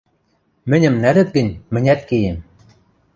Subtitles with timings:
[0.69, 2.37] Мӹньӹм нӓлӹт гӹнь, мӹнят кеем...